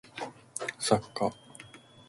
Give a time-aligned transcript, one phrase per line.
[0.81, 1.29] 作家